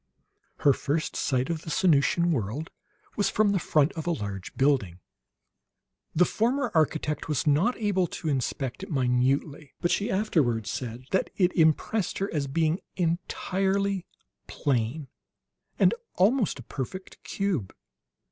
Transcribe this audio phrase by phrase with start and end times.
[0.61, 2.71] Her first sight of the Sanusian world
[3.15, 4.99] was from the front of a large building.
[6.15, 11.29] The former architect was not able to inspect it minutely; but she afterwards said that
[11.37, 14.07] it impressed her as being entirely
[14.47, 15.07] plain,
[15.77, 17.71] and almost a perfect cube.